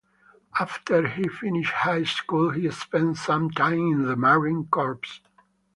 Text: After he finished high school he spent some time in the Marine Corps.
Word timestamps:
After 0.59 1.07
he 1.07 1.27
finished 1.27 1.71
high 1.73 2.05
school 2.05 2.49
he 2.49 2.71
spent 2.71 3.17
some 3.17 3.51
time 3.51 3.77
in 3.91 4.01
the 4.05 4.15
Marine 4.15 4.65
Corps. 4.65 4.99